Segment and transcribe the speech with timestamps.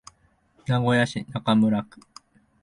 [0.65, 1.99] 名古屋市中村区